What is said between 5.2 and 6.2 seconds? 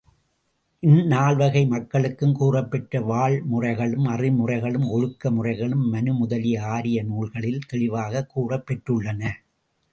முறைகளும் மனு